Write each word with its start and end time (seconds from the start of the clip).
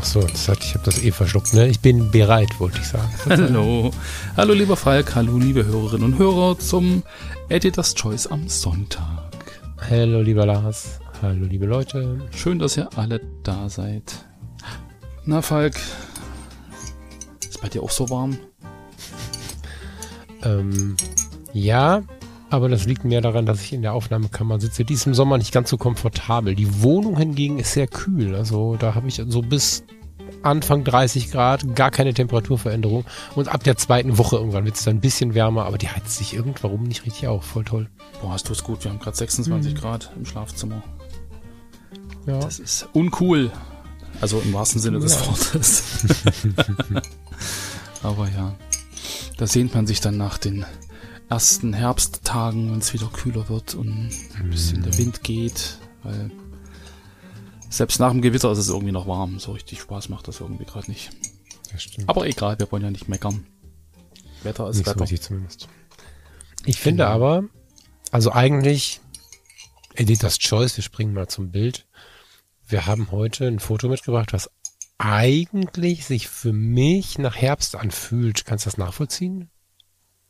Ach 0.00 0.04
so, 0.06 0.22
das 0.22 0.48
hat, 0.48 0.64
ich 0.64 0.72
habe 0.72 0.84
das 0.86 1.02
eh 1.02 1.12
verschluckt. 1.12 1.52
Ne? 1.52 1.68
Ich 1.68 1.80
bin 1.80 2.10
bereit, 2.10 2.58
wollte 2.58 2.78
ich 2.78 2.86
sagen. 2.86 3.10
Hallo. 3.28 3.90
Hallo, 4.34 4.54
lieber 4.54 4.74
Falk. 4.74 5.14
Hallo, 5.14 5.36
liebe 5.36 5.66
Hörerinnen 5.66 6.14
und 6.14 6.18
Hörer 6.18 6.58
zum 6.58 7.02
Editor's 7.50 7.94
Choice 7.94 8.26
am 8.26 8.48
Sonntag. 8.48 9.30
Hallo, 9.90 10.22
lieber 10.22 10.46
Lars. 10.46 11.00
Hallo, 11.20 11.44
liebe 11.44 11.66
Leute. 11.66 12.18
Schön, 12.34 12.58
dass 12.58 12.78
ihr 12.78 12.88
alle 12.96 13.20
da 13.42 13.68
seid. 13.68 14.24
Na, 15.26 15.42
Falk. 15.42 15.78
Ist 17.46 17.60
bei 17.60 17.68
dir 17.68 17.82
auch 17.82 17.90
so 17.90 18.08
warm? 18.08 18.38
Ähm, 20.42 20.96
ja, 21.52 22.02
aber 22.50 22.68
das 22.68 22.84
liegt 22.84 23.04
mehr 23.04 23.20
daran, 23.20 23.46
dass 23.46 23.62
ich 23.62 23.72
in 23.72 23.82
der 23.82 23.92
Aufnahmekammer 23.92 24.60
sitze. 24.60 24.84
Die 24.84 24.94
ist 24.94 25.06
im 25.06 25.14
Sommer 25.14 25.38
nicht 25.38 25.52
ganz 25.52 25.70
so 25.70 25.78
komfortabel. 25.78 26.56
Die 26.56 26.82
Wohnung 26.82 27.16
hingegen 27.16 27.58
ist 27.60 27.72
sehr 27.72 27.86
kühl. 27.86 28.34
Also 28.34 28.76
da 28.76 28.96
habe 28.96 29.06
ich 29.06 29.22
so 29.28 29.40
bis 29.40 29.84
Anfang 30.42 30.84
30 30.84 31.30
Grad, 31.30 31.76
gar 31.76 31.92
keine 31.92 32.12
Temperaturveränderung. 32.12 33.04
Und 33.36 33.48
ab 33.48 33.62
der 33.62 33.76
zweiten 33.76 34.18
Woche 34.18 34.36
irgendwann 34.36 34.64
wird 34.64 34.74
es 34.74 34.84
dann 34.84 34.96
ein 34.96 35.00
bisschen 35.00 35.34
wärmer, 35.34 35.64
aber 35.64 35.78
die 35.78 35.88
heizt 35.88 36.16
sich 36.16 36.34
irgendwann 36.34 36.82
nicht 36.82 37.06
richtig 37.06 37.28
auf. 37.28 37.44
Voll 37.44 37.64
toll. 37.64 37.88
Boah, 38.20 38.32
hast 38.32 38.48
du 38.48 38.52
es 38.52 38.64
gut. 38.64 38.82
Wir 38.82 38.90
haben 38.90 38.98
gerade 38.98 39.16
26 39.16 39.74
mhm. 39.74 39.78
Grad 39.78 40.10
im 40.16 40.26
Schlafzimmer. 40.26 40.82
Ja. 42.26 42.40
Das 42.40 42.58
ist 42.58 42.88
uncool. 42.92 43.52
Also 44.20 44.40
im 44.40 44.52
wahrsten 44.52 44.80
Sinne 44.80 44.98
des 44.98 45.14
ja. 45.14 45.26
Wortes. 45.26 46.04
aber 48.02 48.28
ja, 48.28 48.54
da 49.36 49.46
sehnt 49.46 49.74
man 49.74 49.86
sich 49.86 50.00
dann 50.00 50.16
nach 50.16 50.36
den 50.36 50.64
ersten 51.30 51.72
Herbsttagen, 51.72 52.72
wenn 52.72 52.80
es 52.80 52.92
wieder 52.92 53.06
kühler 53.06 53.48
wird 53.48 53.74
und 53.74 54.10
ein 54.34 54.50
bisschen 54.50 54.82
der 54.82 54.98
Wind 54.98 55.22
geht, 55.22 55.78
weil 56.02 56.30
selbst 57.70 58.00
nach 58.00 58.10
dem 58.10 58.20
Gewitter 58.20 58.50
ist 58.50 58.58
es 58.58 58.68
irgendwie 58.68 58.92
noch 58.92 59.06
warm. 59.06 59.38
So 59.38 59.52
richtig 59.52 59.80
Spaß 59.80 60.08
macht 60.08 60.26
das 60.26 60.40
irgendwie 60.40 60.64
gerade 60.64 60.90
nicht. 60.90 61.10
Das 61.72 61.84
stimmt. 61.84 62.08
Aber 62.08 62.26
egal, 62.26 62.58
wir 62.58 62.70
wollen 62.72 62.82
ja 62.82 62.90
nicht 62.90 63.08
meckern. 63.08 63.46
Wetter 64.42 64.68
ist 64.68 64.78
nicht 64.78 64.86
Wetter. 64.88 65.06
So 65.06 65.16
zumindest. 65.16 65.68
Ich 66.66 66.80
finde 66.80 67.04
genau. 67.04 67.14
aber, 67.14 67.44
also 68.10 68.32
eigentlich, 68.32 69.00
Editor's 69.94 70.38
Choice, 70.38 70.76
wir 70.76 70.84
springen 70.84 71.14
mal 71.14 71.28
zum 71.28 71.52
Bild. 71.52 71.86
Wir 72.66 72.86
haben 72.86 73.12
heute 73.12 73.46
ein 73.46 73.60
Foto 73.60 73.88
mitgebracht, 73.88 74.32
was 74.32 74.50
eigentlich 74.98 76.04
sich 76.06 76.28
für 76.28 76.52
mich 76.52 77.18
nach 77.18 77.36
Herbst 77.36 77.76
anfühlt. 77.76 78.44
Kannst 78.44 78.66
du 78.66 78.70
das 78.70 78.78
nachvollziehen? 78.78 79.48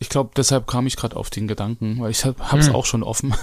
Ich 0.00 0.08
glaube, 0.08 0.30
deshalb 0.34 0.66
kam 0.66 0.86
ich 0.86 0.96
gerade 0.96 1.16
auf 1.16 1.30
den 1.30 1.46
Gedanken, 1.46 2.00
weil 2.00 2.10
ich 2.10 2.24
habe 2.24 2.58
es 2.58 2.68
hm. 2.68 2.74
auch 2.74 2.86
schon 2.86 3.02
offen. 3.02 3.34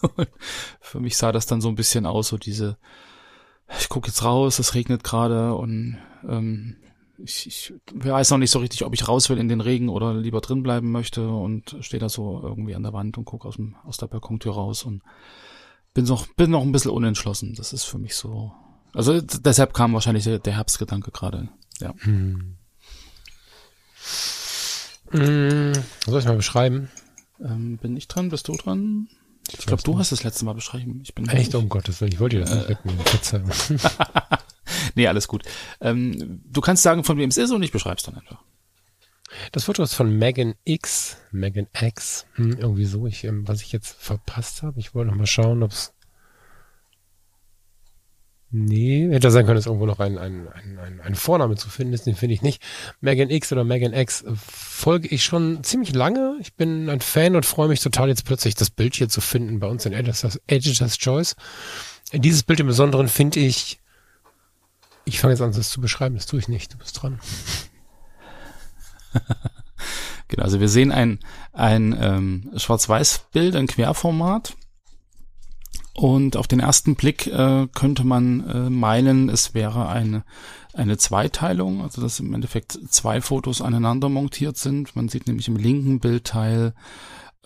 Für 0.80 1.00
mich 1.00 1.16
sah 1.16 1.32
das 1.32 1.46
dann 1.46 1.60
so 1.60 1.68
ein 1.68 1.74
bisschen 1.74 2.06
aus, 2.06 2.28
so 2.28 2.38
diese, 2.38 2.78
ich 3.78 3.88
gucke 3.88 4.08
jetzt 4.08 4.24
raus, 4.24 4.58
es 4.58 4.74
regnet 4.74 5.02
gerade 5.04 5.54
und 5.54 5.98
ähm, 6.26 6.76
ich, 7.18 7.46
ich 7.46 7.74
weiß 7.92 8.30
noch 8.30 8.38
nicht 8.38 8.50
so 8.50 8.60
richtig, 8.60 8.84
ob 8.84 8.94
ich 8.94 9.08
raus 9.08 9.28
will 9.28 9.38
in 9.38 9.48
den 9.48 9.60
Regen 9.60 9.88
oder 9.88 10.14
lieber 10.14 10.40
drin 10.40 10.62
bleiben 10.62 10.90
möchte 10.90 11.28
und 11.28 11.76
stehe 11.80 12.00
da 12.00 12.08
so 12.08 12.40
irgendwie 12.42 12.74
an 12.74 12.82
der 12.82 12.92
Wand 12.92 13.18
und 13.18 13.24
gucke 13.24 13.46
aus, 13.46 13.56
dem, 13.56 13.76
aus 13.84 13.96
der 13.96 14.06
Balkontür 14.06 14.54
raus 14.54 14.84
und 14.84 15.02
bin 15.94 16.04
noch, 16.04 16.26
bin 16.34 16.50
noch 16.50 16.62
ein 16.62 16.72
bisschen 16.72 16.90
unentschlossen. 16.90 17.54
Das 17.54 17.72
ist 17.72 17.84
für 17.84 17.98
mich 17.98 18.16
so. 18.16 18.52
Also 18.92 19.20
deshalb 19.20 19.74
kam 19.74 19.92
wahrscheinlich 19.94 20.24
der, 20.24 20.54
Herbstgedanke 20.54 21.10
gerade. 21.10 21.48
Ja. 21.80 21.94
Hm. 21.98 22.56
Mm, 25.14 25.72
soll 26.06 26.18
ich 26.18 26.26
mal 26.26 26.36
beschreiben? 26.36 26.90
Ähm, 27.40 27.78
bin 27.78 27.96
ich 27.96 28.08
dran? 28.08 28.30
Bist 28.30 28.48
du 28.48 28.56
dran? 28.56 29.08
Ich, 29.48 29.60
ich 29.60 29.66
glaube, 29.66 29.82
du 29.82 29.98
hast 29.98 30.10
das 30.10 30.24
letzte 30.24 30.44
Mal 30.44 30.54
beschrieben. 30.54 31.00
Ich 31.04 31.14
bin 31.14 31.28
Echt, 31.28 31.54
um 31.54 31.68
Gottes 31.68 32.00
Willen, 32.00 32.12
ich 32.12 32.18
wollte 32.18 32.36
dir 32.36 32.44
das 32.44 32.54
nicht 32.54 32.68
wegnehmen. 32.68 33.00
nee, 34.94 35.06
alles 35.06 35.28
gut. 35.28 35.44
Ähm, 35.80 36.42
du 36.44 36.60
kannst 36.60 36.82
sagen, 36.82 37.04
von 37.04 37.16
wem 37.18 37.28
es 37.28 37.36
ist 37.36 37.52
und 37.52 37.62
ich 37.62 37.70
beschreib's 37.70 38.02
dann 38.02 38.16
einfach. 38.16 38.42
Das 39.52 39.64
Foto 39.64 39.82
ist 39.82 39.94
von 39.94 40.16
Megan 40.18 40.54
X, 40.64 41.16
Megan 41.30 41.66
X, 41.80 42.26
hm, 42.34 42.56
irgendwie 42.58 42.84
so, 42.84 43.06
ich, 43.06 43.24
ähm, 43.24 43.46
was 43.46 43.62
ich 43.62 43.72
jetzt 43.72 43.96
verpasst 43.96 44.62
habe. 44.62 44.80
Ich 44.80 44.94
wollte 44.94 45.10
noch 45.10 45.18
mal 45.18 45.26
schauen, 45.26 45.62
ob 45.62 45.70
es 45.70 45.92
Nee, 48.56 49.08
hätte 49.10 49.32
sein 49.32 49.46
können, 49.46 49.56
dass 49.56 49.66
irgendwo 49.66 49.84
noch 49.84 49.98
ein, 49.98 50.16
ein, 50.16 50.46
ein, 50.46 50.78
ein, 50.78 51.00
ein 51.00 51.14
Vorname 51.16 51.56
zu 51.56 51.68
finden 51.68 51.92
ist, 51.92 52.06
den 52.06 52.14
finde 52.14 52.34
ich 52.34 52.42
nicht. 52.42 52.62
Megan 53.00 53.28
X 53.28 53.50
oder 53.50 53.64
Megan 53.64 53.92
X 53.92 54.24
folge 54.36 55.08
ich 55.08 55.24
schon 55.24 55.64
ziemlich 55.64 55.92
lange. 55.92 56.36
Ich 56.40 56.54
bin 56.54 56.88
ein 56.88 57.00
Fan 57.00 57.34
und 57.34 57.44
freue 57.44 57.66
mich 57.66 57.80
total, 57.80 58.06
jetzt 58.06 58.24
plötzlich 58.24 58.54
das 58.54 58.70
Bild 58.70 58.94
hier 58.94 59.08
zu 59.08 59.20
finden 59.20 59.58
bei 59.58 59.66
uns 59.66 59.86
in 59.86 59.92
Editor's, 59.92 60.38
Editor's 60.46 60.98
Choice. 60.98 61.34
Dieses 62.12 62.44
Bild 62.44 62.60
im 62.60 62.68
Besonderen 62.68 63.08
finde 63.08 63.40
ich, 63.40 63.80
ich 65.04 65.18
fange 65.18 65.32
jetzt 65.32 65.40
an, 65.40 65.50
das 65.50 65.70
zu 65.70 65.80
beschreiben, 65.80 66.14
das 66.14 66.26
tue 66.26 66.38
ich 66.38 66.46
nicht, 66.46 66.74
du 66.74 66.78
bist 66.78 67.02
dran. 67.02 67.18
genau, 70.28 70.44
also 70.44 70.60
wir 70.60 70.68
sehen 70.68 70.92
ein, 70.92 71.18
ein 71.52 71.98
ähm, 72.00 72.52
Schwarz-Weiß-Bild, 72.54 73.56
ein 73.56 73.66
Querformat 73.66 74.54
und 75.96 76.36
auf 76.36 76.48
den 76.48 76.58
ersten 76.58 76.96
Blick 76.96 77.28
äh, 77.28 77.68
könnte 77.72 78.02
man 78.04 78.44
äh, 78.48 78.68
meinen, 78.68 79.28
es 79.28 79.54
wäre 79.54 79.88
eine, 79.88 80.24
eine 80.72 80.98
Zweiteilung, 80.98 81.82
also 81.82 82.02
dass 82.02 82.18
im 82.18 82.34
Endeffekt 82.34 82.76
zwei 82.90 83.20
Fotos 83.20 83.62
aneinander 83.62 84.08
montiert 84.08 84.56
sind. 84.56 84.96
Man 84.96 85.08
sieht 85.08 85.28
nämlich 85.28 85.46
im 85.46 85.54
linken 85.54 86.00
Bildteil 86.00 86.74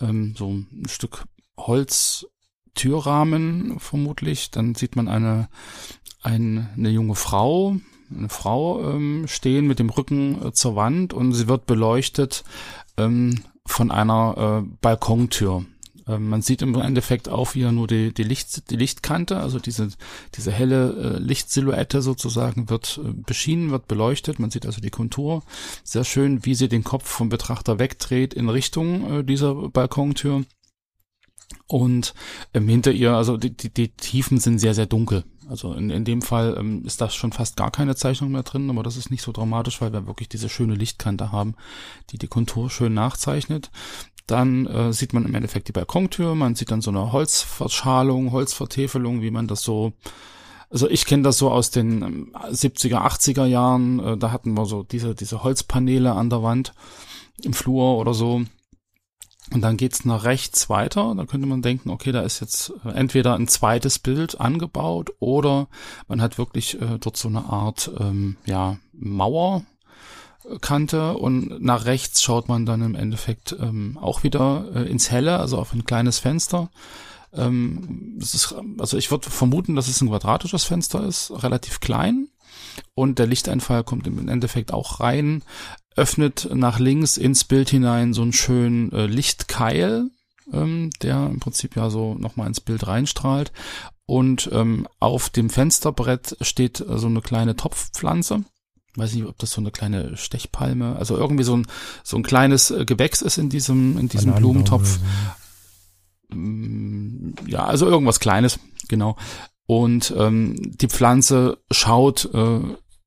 ähm, 0.01 0.33
so 0.35 0.49
ein 0.49 0.85
Stück 0.87 1.25
Holztürrahmen 1.57 3.79
vermutlich. 3.79 4.49
Dann 4.49 4.73
sieht 4.73 4.95
man 4.95 5.07
eine, 5.07 5.47
eine, 6.23 6.71
eine 6.75 6.89
junge 6.89 7.13
Frau, 7.13 7.75
eine 8.09 8.29
Frau 8.29 8.83
ähm, 8.89 9.27
stehen 9.27 9.67
mit 9.67 9.77
dem 9.77 9.91
Rücken 9.91 10.43
äh, 10.43 10.53
zur 10.53 10.75
Wand 10.75 11.13
und 11.13 11.33
sie 11.33 11.47
wird 11.47 11.67
beleuchtet 11.67 12.43
ähm, 12.97 13.43
von 13.63 13.91
einer 13.91 14.63
äh, 14.63 14.65
Balkontür. 14.81 15.65
Ähm, 16.09 16.27
man 16.27 16.41
sieht 16.41 16.61
im 16.63 16.73
Endeffekt 16.75 17.29
auch 17.29 17.53
wieder 17.53 17.71
nur 17.71 17.87
die, 17.87 18.13
die, 18.13 18.23
Licht, 18.23 18.69
die 18.71 18.75
Lichtkante, 18.75 19.37
also 19.37 19.59
diese, 19.59 19.89
diese 20.35 20.51
helle 20.51 21.17
äh, 21.17 21.19
Lichtsilhouette 21.19 22.01
sozusagen 22.01 22.69
wird 22.69 22.99
äh, 23.03 23.13
beschienen, 23.13 23.69
wird 23.69 23.87
beleuchtet. 23.87 24.39
Man 24.39 24.49
sieht 24.49 24.65
also 24.65 24.81
die 24.81 24.89
Kontur. 24.89 25.43
Sehr 25.83 26.03
schön, 26.03 26.45
wie 26.45 26.55
sie 26.55 26.67
den 26.67 26.83
Kopf 26.83 27.07
vom 27.07 27.29
Betrachter 27.29 27.77
wegdreht 27.77 28.33
in 28.33 28.49
Richtung 28.49 29.19
äh, 29.19 29.23
dieser 29.23 29.53
Balkontür. 29.53 30.43
Und 31.67 32.15
ähm, 32.53 32.67
hinter 32.67 32.91
ihr, 32.91 33.13
also 33.13 33.37
die, 33.37 33.55
die, 33.55 33.71
die 33.71 33.89
Tiefen 33.89 34.39
sind 34.39 34.57
sehr, 34.57 34.73
sehr 34.73 34.87
dunkel. 34.87 35.23
Also 35.47 35.73
in, 35.73 35.89
in 35.89 36.05
dem 36.05 36.21
Fall 36.21 36.55
ähm, 36.59 36.83
ist 36.85 37.01
da 37.01 37.09
schon 37.09 37.31
fast 37.31 37.55
gar 37.55 37.71
keine 37.71 37.95
Zeichnung 37.95 38.31
mehr 38.31 38.43
drin, 38.43 38.69
aber 38.69 38.83
das 38.83 38.97
ist 38.97 39.11
nicht 39.11 39.23
so 39.23 39.31
dramatisch, 39.31 39.81
weil 39.81 39.93
wir 39.93 40.07
wirklich 40.07 40.29
diese 40.29 40.49
schöne 40.49 40.75
Lichtkante 40.75 41.31
haben, 41.31 41.55
die 42.09 42.17
die 42.17 42.27
Kontur 42.27 42.69
schön 42.69 42.93
nachzeichnet. 42.93 43.71
Dann 44.29 44.67
äh, 44.67 44.93
sieht 44.93 45.13
man 45.13 45.25
im 45.25 45.33
Endeffekt 45.33 45.67
die 45.67 45.73
Balkontür, 45.73 46.35
man 46.35 46.55
sieht 46.55 46.71
dann 46.71 46.81
so 46.81 46.91
eine 46.91 47.11
Holzverschalung, 47.11 48.31
Holzvertäfelung, 48.31 49.21
wie 49.21 49.31
man 49.31 49.47
das 49.47 49.61
so 49.61 49.93
also 50.71 50.87
ich 50.87 51.05
kenne 51.05 51.23
das 51.23 51.37
so 51.37 51.49
aus 51.49 51.71
den 51.71 52.31
70er, 52.33 52.91
ähm, 52.91 52.97
80er 52.97 53.45
Jahren, 53.45 53.99
äh, 53.99 54.17
da 54.17 54.31
hatten 54.31 54.53
wir 54.53 54.65
so 54.65 54.83
diese, 54.83 55.15
diese 55.15 55.43
Holzpaneele 55.43 56.13
an 56.13 56.29
der 56.29 56.43
Wand 56.43 56.73
im 57.43 57.53
Flur 57.53 57.97
oder 57.97 58.13
so. 58.13 58.43
Und 59.51 59.61
dann 59.61 59.77
geht's 59.77 60.05
nach 60.05 60.25
rechts 60.25 60.69
weiter. 60.69 61.15
Da 61.15 61.25
könnte 61.25 61.47
man 61.47 61.63
denken, 61.63 61.89
okay, 61.89 62.11
da 62.11 62.21
ist 62.21 62.39
jetzt 62.39 62.71
äh, 62.85 62.89
entweder 62.89 63.33
ein 63.33 63.47
zweites 63.47 63.97
Bild 63.97 64.39
angebaut 64.39 65.11
oder 65.19 65.67
man 66.07 66.21
hat 66.21 66.37
wirklich 66.37 66.79
äh, 66.79 66.99
dort 66.99 67.17
so 67.17 67.29
eine 67.29 67.45
Art 67.45 67.91
ähm, 67.99 68.37
ja, 68.45 68.77
Mauer 68.93 69.63
Kante 70.61 71.15
und 71.17 71.61
nach 71.61 71.85
rechts 71.85 72.21
schaut 72.21 72.47
man 72.47 72.65
dann 72.65 72.81
im 72.81 72.95
Endeffekt 72.95 73.55
ähm, 73.59 73.97
auch 74.01 74.23
wieder 74.23 74.65
äh, 74.73 74.89
ins 74.89 75.11
Helle, 75.11 75.39
also 75.39 75.57
auf 75.57 75.73
ein 75.73 75.85
kleines 75.85 76.19
Fenster. 76.19 76.69
Ähm, 77.33 78.15
das 78.19 78.33
ist, 78.33 78.55
also 78.77 78.97
ich 78.97 79.11
würde 79.11 79.29
vermuten, 79.29 79.75
dass 79.75 79.87
es 79.87 80.01
ein 80.01 80.09
quadratisches 80.09 80.63
Fenster 80.63 81.03
ist, 81.03 81.31
relativ 81.43 81.79
klein 81.79 82.27
und 82.95 83.19
der 83.19 83.27
Lichteinfall 83.27 83.83
kommt 83.83 84.07
im 84.07 84.27
Endeffekt 84.27 84.73
auch 84.73 84.99
rein, 84.99 85.43
öffnet 85.95 86.49
nach 86.53 86.79
links 86.79 87.17
ins 87.17 87.43
Bild 87.43 87.69
hinein 87.69 88.13
so 88.13 88.21
einen 88.21 88.33
schönen 88.33 88.91
äh, 88.91 89.05
Lichtkeil, 89.05 90.09
ähm, 90.51 90.89
der 91.01 91.27
im 91.27 91.39
Prinzip 91.39 91.75
ja 91.75 91.89
so 91.89 92.15
nochmal 92.15 92.47
ins 92.47 92.61
Bild 92.61 92.87
reinstrahlt 92.87 93.51
und 94.05 94.49
ähm, 94.51 94.87
auf 94.99 95.29
dem 95.29 95.49
Fensterbrett 95.51 96.37
steht 96.41 96.77
so 96.77 97.07
eine 97.07 97.21
kleine 97.21 97.55
Topfpflanze. 97.55 98.43
Weiß 98.99 99.13
nicht, 99.13 99.25
ob 99.25 99.37
das 99.37 99.51
so 99.51 99.61
eine 99.61 99.71
kleine 99.71 100.17
Stechpalme, 100.17 100.95
also 100.95 101.17
irgendwie 101.17 101.43
so 101.43 101.57
ein 101.57 101.67
so 102.03 102.17
ein 102.17 102.23
kleines 102.23 102.71
äh, 102.71 102.85
Gewächs 102.85 103.21
ist 103.21 103.37
in 103.37 103.49
diesem 103.49 103.97
in 103.97 104.09
diesem 104.09 104.35
Blumentopf. 104.35 104.99
Mm, 106.29 107.31
ja, 107.47 107.65
also 107.65 107.87
irgendwas 107.87 108.19
Kleines, 108.19 108.59
genau. 108.87 109.15
Und 109.65 110.13
ähm, 110.17 110.55
die 110.59 110.87
Pflanze 110.87 111.57
schaut 111.71 112.25
äh, 112.33 112.59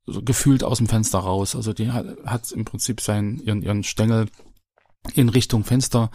so 0.06 0.22
gefühlt 0.22 0.64
aus 0.64 0.78
dem 0.78 0.88
Fenster 0.88 1.18
raus. 1.18 1.54
Also 1.54 1.72
die 1.72 1.90
hat, 1.90 2.06
hat 2.24 2.50
im 2.52 2.64
Prinzip 2.64 3.00
seinen 3.00 3.38
ihren, 3.38 3.62
ihren 3.62 3.84
Stängel 3.84 4.26
in 5.14 5.28
Richtung 5.28 5.64
Fenster 5.64 6.10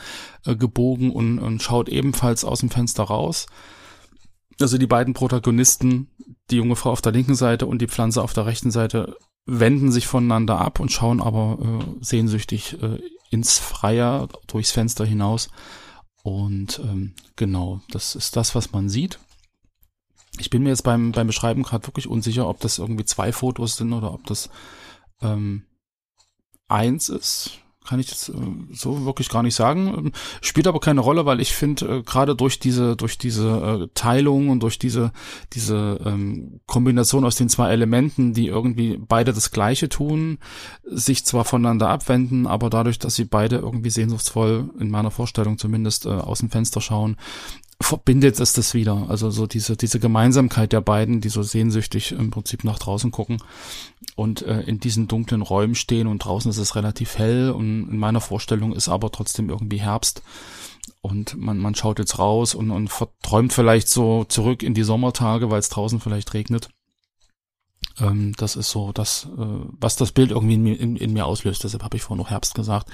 äh, 0.45 0.55
gebogen 0.55 1.11
und, 1.11 1.39
und 1.39 1.61
schaut 1.61 1.89
ebenfalls 1.89 2.45
aus 2.45 2.59
dem 2.59 2.69
Fenster 2.69 3.03
raus. 3.03 3.47
Also 4.59 4.77
die 4.77 4.87
beiden 4.87 5.13
Protagonisten, 5.13 6.09
die 6.49 6.55
junge 6.55 6.75
Frau 6.75 6.91
auf 6.91 7.01
der 7.01 7.11
linken 7.11 7.35
Seite 7.35 7.65
und 7.65 7.79
die 7.79 7.87
Pflanze 7.87 8.23
auf 8.23 8.33
der 8.33 8.45
rechten 8.45 8.71
Seite, 8.71 9.15
wenden 9.47 9.91
sich 9.91 10.07
voneinander 10.07 10.59
ab 10.59 10.79
und 10.79 10.91
schauen 10.91 11.21
aber 11.21 11.57
äh, 11.61 12.03
sehnsüchtig 12.03 12.81
äh, 12.81 12.99
ins 13.29 13.57
Freie 13.57 14.27
durchs 14.47 14.71
Fenster 14.71 15.05
hinaus. 15.05 15.49
Und 16.23 16.79
ähm, 16.83 17.13
genau, 17.35 17.81
das 17.89 18.15
ist 18.15 18.35
das, 18.35 18.53
was 18.53 18.71
man 18.73 18.89
sieht. 18.89 19.19
Ich 20.39 20.49
bin 20.49 20.63
mir 20.63 20.69
jetzt 20.69 20.83
beim, 20.83 21.13
beim 21.13 21.27
Beschreiben 21.27 21.63
gerade 21.63 21.87
wirklich 21.87 22.07
unsicher, 22.07 22.47
ob 22.47 22.59
das 22.59 22.77
irgendwie 22.77 23.05
zwei 23.05 23.31
Fotos 23.31 23.77
sind 23.77 23.93
oder 23.93 24.13
ob 24.13 24.25
das 24.25 24.49
ähm, 25.21 25.63
eins 26.67 27.09
ist 27.09 27.61
kann 27.87 27.99
ich 27.99 28.09
jetzt 28.09 28.29
äh, 28.29 28.33
so 28.71 29.05
wirklich 29.05 29.29
gar 29.29 29.43
nicht 29.43 29.55
sagen. 29.55 29.87
Ähm, 29.87 30.11
spielt 30.41 30.67
aber 30.67 30.79
keine 30.79 31.01
Rolle, 31.01 31.25
weil 31.25 31.39
ich 31.39 31.53
finde, 31.53 31.85
äh, 31.85 32.03
gerade 32.03 32.35
durch 32.35 32.59
diese, 32.59 32.95
durch 32.95 33.17
diese 33.17 33.47
äh, 33.85 33.87
Teilung 33.93 34.49
und 34.49 34.61
durch 34.61 34.77
diese, 34.79 35.11
diese 35.53 35.99
ähm, 36.05 36.59
Kombination 36.67 37.25
aus 37.25 37.35
den 37.35 37.49
zwei 37.49 37.71
Elementen, 37.71 38.33
die 38.33 38.47
irgendwie 38.47 38.97
beide 38.97 39.33
das 39.33 39.51
Gleiche 39.51 39.89
tun, 39.89 40.37
sich 40.83 41.25
zwar 41.25 41.45
voneinander 41.45 41.89
abwenden, 41.89 42.47
aber 42.47 42.69
dadurch, 42.69 42.99
dass 42.99 43.15
sie 43.15 43.25
beide 43.25 43.57
irgendwie 43.57 43.89
sehnsuchtsvoll, 43.89 44.69
in 44.79 44.89
meiner 44.89 45.11
Vorstellung 45.11 45.57
zumindest, 45.57 46.05
äh, 46.05 46.09
aus 46.09 46.39
dem 46.39 46.49
Fenster 46.49 46.81
schauen, 46.81 47.17
verbindet 47.79 48.39
es 48.39 48.53
das 48.53 48.73
wieder. 48.73 49.05
Also 49.09 49.29
so 49.29 49.45
diese, 49.45 49.77
diese 49.77 49.99
Gemeinsamkeit 49.99 50.73
der 50.73 50.81
beiden, 50.81 51.21
die 51.21 51.29
so 51.29 51.43
sehnsüchtig 51.43 52.11
im 52.11 52.31
Prinzip 52.31 52.63
nach 52.63 52.79
draußen 52.79 53.11
gucken 53.11 53.37
und 54.15 54.41
äh, 54.41 54.61
in 54.61 54.79
diesen 54.79 55.07
dunklen 55.07 55.41
Räumen 55.41 55.75
stehen 55.75 56.07
und 56.07 56.19
draußen 56.19 56.49
ist 56.49 56.57
es 56.57 56.75
relativ 56.75 57.17
hell 57.17 57.51
und 57.51 57.89
in 57.89 57.97
meiner 57.97 58.21
Vorstellung 58.21 58.73
ist 58.73 58.89
aber 58.89 59.11
trotzdem 59.11 59.49
irgendwie 59.49 59.79
Herbst 59.79 60.23
und 61.01 61.37
man, 61.37 61.57
man 61.59 61.75
schaut 61.75 61.99
jetzt 61.99 62.17
raus 62.19 62.55
und, 62.55 62.71
und 62.71 62.89
verträumt 62.89 63.53
vielleicht 63.53 63.87
so 63.87 64.23
zurück 64.23 64.63
in 64.63 64.73
die 64.73 64.83
Sommertage, 64.83 65.49
weil 65.51 65.59
es 65.59 65.69
draußen 65.69 65.99
vielleicht 65.99 66.33
regnet. 66.33 66.69
Ähm, 67.99 68.33
das 68.37 68.55
ist 68.55 68.71
so 68.71 68.91
das, 68.91 69.27
äh, 69.37 69.45
was 69.79 69.95
das 69.95 70.11
Bild 70.11 70.31
irgendwie 70.31 70.55
in 70.55 70.63
mir, 70.63 70.79
in, 70.79 70.95
in 70.95 71.13
mir 71.13 71.25
auslöst. 71.25 71.63
Deshalb 71.63 71.83
habe 71.83 71.97
ich 71.97 72.03
vorhin 72.03 72.21
noch 72.21 72.29
Herbst 72.29 72.55
gesagt. 72.55 72.89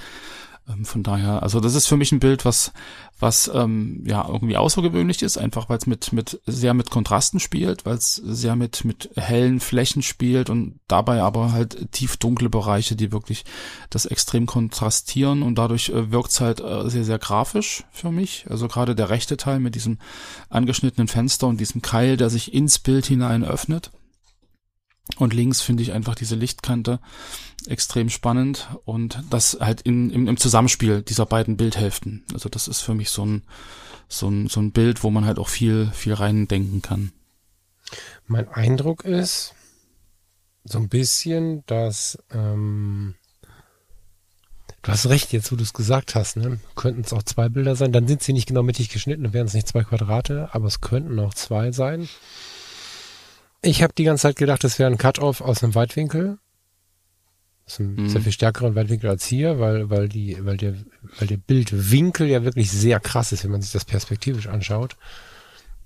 Ähm, 0.68 0.84
von 0.84 1.02
daher, 1.02 1.42
also 1.42 1.60
das 1.60 1.74
ist 1.74 1.86
für 1.86 1.96
mich 1.96 2.12
ein 2.12 2.20
Bild, 2.20 2.44
was, 2.44 2.72
was 3.18 3.50
ähm, 3.52 4.02
ja 4.06 4.26
irgendwie 4.26 4.56
außergewöhnlich 4.56 5.22
ist, 5.22 5.36
einfach 5.36 5.68
weil 5.68 5.78
es 5.78 5.86
mit, 5.86 6.12
mit 6.12 6.40
sehr 6.46 6.74
mit 6.74 6.90
Kontrasten 6.90 7.38
spielt, 7.38 7.84
weil 7.84 7.96
es 7.96 8.14
sehr 8.14 8.56
mit, 8.56 8.84
mit 8.84 9.10
hellen 9.16 9.60
Flächen 9.60 10.02
spielt 10.02 10.48
und 10.48 10.80
dabei 10.88 11.22
aber 11.22 11.52
halt 11.52 11.92
tief 11.92 12.16
dunkle 12.16 12.48
Bereiche, 12.48 12.96
die 12.96 13.12
wirklich 13.12 13.44
das 13.90 14.06
extrem 14.06 14.46
kontrastieren 14.46 15.42
und 15.42 15.56
dadurch 15.56 15.90
äh, 15.90 16.10
wirkt 16.10 16.30
es 16.30 16.40
halt 16.40 16.60
äh, 16.60 16.88
sehr, 16.88 17.04
sehr 17.04 17.18
grafisch 17.18 17.84
für 17.92 18.10
mich. 18.10 18.46
Also 18.48 18.68
gerade 18.68 18.94
der 18.94 19.10
rechte 19.10 19.36
Teil 19.36 19.60
mit 19.60 19.74
diesem 19.74 19.98
angeschnittenen 20.48 21.08
Fenster 21.08 21.46
und 21.46 21.60
diesem 21.60 21.82
Keil, 21.82 22.16
der 22.16 22.30
sich 22.30 22.54
ins 22.54 22.78
Bild 22.78 23.06
hinein 23.06 23.44
öffnet. 23.44 23.90
Und 25.16 25.34
links 25.34 25.60
finde 25.60 25.82
ich 25.82 25.92
einfach 25.92 26.14
diese 26.14 26.34
Lichtkante 26.34 26.98
extrem 27.66 28.08
spannend 28.08 28.68
und 28.84 29.22
das 29.30 29.58
halt 29.60 29.82
in, 29.82 30.10
im, 30.10 30.26
im 30.26 30.36
Zusammenspiel 30.36 31.02
dieser 31.02 31.26
beiden 31.26 31.56
Bildhälften. 31.56 32.24
Also 32.32 32.48
das 32.48 32.68
ist 32.68 32.80
für 32.80 32.94
mich 32.94 33.10
so 33.10 33.24
ein, 33.24 33.42
so 34.08 34.28
ein, 34.28 34.48
so 34.48 34.60
ein 34.60 34.72
Bild, 34.72 35.02
wo 35.02 35.10
man 35.10 35.24
halt 35.24 35.38
auch 35.38 35.48
viel, 35.48 35.90
viel 35.92 36.14
rein 36.14 36.48
denken 36.48 36.82
kann. 36.82 37.12
Mein 38.26 38.48
Eindruck 38.48 39.04
ist 39.04 39.54
so 40.64 40.78
ein 40.78 40.88
bisschen, 40.88 41.64
dass 41.66 42.18
ähm, 42.32 43.14
du 44.82 44.90
hast 44.90 45.06
recht, 45.06 45.32
jetzt 45.32 45.52
wo 45.52 45.56
du 45.56 45.62
es 45.62 45.74
gesagt 45.74 46.14
hast, 46.14 46.36
ne? 46.36 46.58
Könnten 46.74 47.02
es 47.02 47.12
auch 47.12 47.22
zwei 47.22 47.48
Bilder 47.50 47.76
sein, 47.76 47.92
dann 47.92 48.08
sind 48.08 48.22
sie 48.22 48.32
nicht 48.32 48.48
genau 48.48 48.62
mittig 48.62 48.88
geschnitten, 48.88 49.24
dann 49.24 49.32
wären 49.34 49.46
es 49.46 49.54
nicht 49.54 49.68
zwei 49.68 49.84
Quadrate, 49.84 50.48
aber 50.52 50.66
es 50.66 50.80
könnten 50.80 51.18
auch 51.18 51.34
zwei 51.34 51.72
sein. 51.72 52.08
Ich 53.64 53.82
habe 53.82 53.94
die 53.96 54.04
ganze 54.04 54.22
Zeit 54.22 54.36
gedacht, 54.36 54.62
das 54.62 54.78
wäre 54.78 54.90
ein 54.90 54.98
Cut-Off 54.98 55.40
aus 55.40 55.62
einem 55.62 55.74
Weitwinkel. 55.74 56.38
Das 57.64 57.74
ist 57.74 57.80
ein 57.80 57.94
mhm. 57.94 58.08
sehr 58.08 58.20
viel 58.20 58.32
stärkeren 58.32 58.74
Weitwinkel 58.74 59.08
als 59.08 59.24
hier, 59.24 59.58
weil, 59.58 59.88
weil 59.88 60.08
die, 60.08 60.36
weil 60.44 60.58
der, 60.58 60.74
weil 61.18 61.28
der 61.28 61.38
Bildwinkel 61.38 62.28
ja 62.28 62.44
wirklich 62.44 62.70
sehr 62.70 63.00
krass 63.00 63.32
ist, 63.32 63.42
wenn 63.42 63.50
man 63.50 63.62
sich 63.62 63.72
das 63.72 63.86
perspektivisch 63.86 64.48
anschaut. 64.48 64.96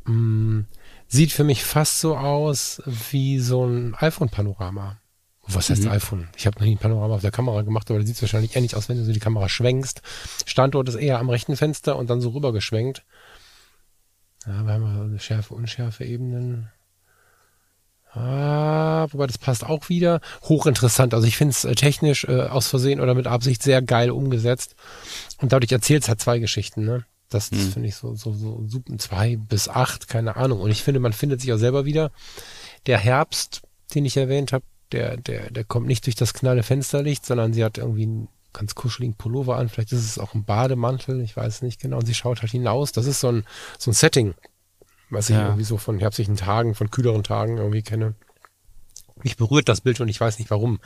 Mm, 0.05 0.63
sieht 1.07 1.31
für 1.31 1.45
mich 1.45 1.63
fast 1.63 2.01
so 2.01 2.17
aus 2.17 2.83
wie 3.11 3.39
so 3.39 3.65
ein 3.65 3.95
iPhone-Panorama. 3.95 5.01
Was 5.47 5.71
heißt 5.71 5.85
mhm. 5.85 5.91
iPhone? 5.91 6.29
Ich 6.37 6.47
habe 6.47 6.59
noch 6.59 6.67
nie 6.67 6.75
ein 6.75 6.79
Panorama 6.79 7.15
auf 7.15 7.23
der 7.23 7.31
Kamera 7.31 7.63
gemacht, 7.63 7.89
aber 7.91 8.01
da 8.01 8.07
sieht 8.07 8.17
es 8.17 8.23
wahrscheinlich 8.23 8.57
ähnlich 8.57 8.75
aus, 8.75 8.89
wenn 8.89 8.99
du 8.99 9.05
so 9.05 9.13
die 9.13 9.21
Kamera 9.21 9.49
schwenkst. 9.49 10.03
Standort 10.47 10.89
ist 10.89 10.97
eher 10.97 11.21
am 11.21 11.31
rechten 11.31 11.57
Fenster 11.57 11.97
und 11.97 12.11
dann 12.11 12.21
so 12.21 12.31
rüber 12.31 12.53
geschwenkt. 12.53 13.05
Ja, 14.47 14.65
wir 14.65 14.73
haben 14.75 15.13
wir 15.13 15.19
Schärfe, 15.21 15.55
Unschärfe 15.55 16.05
Ebenen. 16.05 16.71
Ah, 18.13 19.07
wobei 19.11 19.27
das 19.27 19.39
passt 19.39 19.65
auch 19.65 19.89
wieder. 19.89 20.21
Hochinteressant. 20.45 21.15
Also 21.15 21.27
ich 21.27 21.37
finde 21.37 21.53
es 21.53 21.65
äh, 21.65 21.75
technisch 21.75 22.25
äh, 22.25 22.43
aus 22.43 22.69
Versehen 22.69 23.01
oder 23.01 23.15
mit 23.15 23.27
Absicht 23.27 23.63
sehr 23.63 23.83
geil 23.83 24.11
umgesetzt. 24.11 24.75
Und 25.41 25.53
dadurch 25.53 25.73
erzählt 25.73 26.03
es 26.03 26.09
halt 26.09 26.21
zwei 26.21 26.39
Geschichten, 26.39 26.85
ne? 26.85 27.05
Das, 27.29 27.51
das 27.51 27.61
hm. 27.61 27.73
finde 27.73 27.89
ich 27.89 27.95
so, 27.95 28.15
so, 28.15 28.33
so 28.33 28.65
super. 28.67 28.97
Zwei 28.97 29.37
bis 29.37 29.69
acht, 29.69 30.09
keine 30.09 30.37
Ahnung. 30.37 30.61
Und 30.61 30.71
ich 30.71 30.83
finde, 30.83 31.01
man 31.01 31.13
findet 31.13 31.43
sich 31.43 31.53
auch 31.53 31.59
selber 31.59 31.85
wieder. 31.85 32.11
Der 32.87 32.99
Herbst, 32.99 33.61
den 33.95 34.07
ich 34.07 34.17
erwähnt 34.17 34.53
habe, 34.53 34.65
der, 34.93 35.19
der, 35.19 35.51
der 35.51 35.65
kommt 35.65 35.87
nicht 35.87 36.07
durch 36.07 36.17
das 36.17 36.33
knalle 36.33 36.63
Fensterlicht, 36.63 37.27
sondern 37.27 37.53
sie 37.53 37.63
hat 37.63 37.77
irgendwie 37.77 38.05
einen 38.05 38.29
ganz 38.55 38.75
kuscheligen 38.75 39.15
Pullover 39.15 39.57
an. 39.57 39.69
Vielleicht 39.69 39.93
ist 39.93 40.05
es 40.05 40.19
auch 40.19 40.33
ein 40.33 40.45
Bademantel, 40.45 41.21
ich 41.21 41.37
weiß 41.37 41.61
nicht 41.61 41.81
genau. 41.81 41.99
Und 41.99 42.07
sie 42.07 42.15
schaut 42.15 42.41
halt 42.41 42.51
hinaus. 42.51 42.93
Das 42.93 43.07
ist 43.07 43.21
so 43.21 43.29
ein, 43.29 43.45
so 43.79 43.91
ein 43.91 43.95
Setting, 43.95 44.35
was 45.11 45.31
ich 45.31 45.37
ja. 45.37 45.47
irgendwie 45.47 45.65
so 45.65 45.77
von 45.77 45.99
herbstlichen 45.99 46.37
Tagen, 46.37 46.75
von 46.75 46.91
kühleren 46.91 47.23
Tagen 47.23 47.59
irgendwie 47.59 47.83
kenne. 47.83 48.15
Mich 49.25 49.37
berührt 49.37 49.69
das 49.69 49.81
Bild 49.81 50.01
und 50.01 50.09
ich 50.09 50.21
weiß 50.21 50.39
nicht 50.39 50.51
warum. 50.51 50.79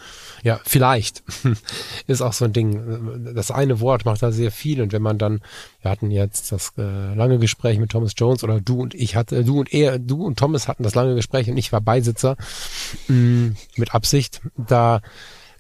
Ja, 0.43 0.59
vielleicht 0.65 1.23
ist 2.07 2.23
auch 2.23 2.33
so 2.33 2.47
ein 2.47 2.55
Ding. 2.55 3.35
Das 3.35 3.51
eine 3.51 3.81
Wort 3.81 4.07
macht 4.07 4.23
da 4.23 4.33
sehr 4.33 4.51
viel 4.51 4.81
und 4.81 4.93
wenn 4.93 5.03
man 5.03 5.19
dann, 5.19 5.43
wir 5.83 5.91
hatten 5.91 6.11
jetzt 6.11 6.51
das 6.51 6.73
äh, 6.79 7.15
lange 7.15 7.39
Gespräch 7.39 7.79
mit 7.79 7.91
Thomas 7.91 8.15
Jones 8.17 8.43
oder 8.43 8.61
du 8.61 8.81
und 8.81 8.95
ich 8.95 9.17
hatte, 9.17 9.45
du 9.45 9.61
und 9.61 9.73
er, 9.73 9.99
du 9.99 10.25
und 10.25 10.39
Thomas 10.39 10.67
hatten 10.67 10.83
das 10.83 10.95
lange 10.95 11.15
Gespräch 11.15 11.51
und 11.51 11.59
ich 11.59 11.73
war 11.73 11.83
Beisitzer 11.83 12.37
mh, 13.09 13.17
mm, 13.17 13.57
mit 13.77 13.95
Absicht. 13.95 14.41
Da 14.57 15.03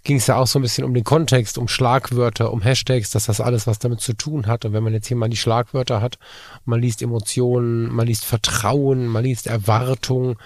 ging 0.04 0.16
es 0.16 0.26
ja 0.26 0.36
auch 0.36 0.46
so 0.46 0.58
ein 0.58 0.62
bisschen 0.62 0.84
um 0.84 0.94
den 0.94 1.04
Kontext, 1.04 1.58
um 1.58 1.68
Schlagwörter, 1.68 2.52
um 2.52 2.60
Hashtags, 2.60 3.10
dass 3.10 3.26
das 3.26 3.40
alles 3.40 3.66
was 3.66 3.78
damit 3.78 4.00
zu 4.00 4.14
tun 4.14 4.46
hat. 4.46 4.64
Und 4.64 4.72
wenn 4.72 4.82
man 4.82 4.92
jetzt 4.92 5.06
hier 5.06 5.16
mal 5.16 5.28
die 5.28 5.36
Schlagwörter 5.36 6.00
hat, 6.00 6.18
man 6.64 6.80
liest 6.80 7.02
Emotionen, 7.02 7.92
man 7.92 8.06
liest 8.06 8.24
Vertrauen, 8.24 9.06
man 9.06 9.24
liest 9.24 9.46
Erwartung, 9.46 10.38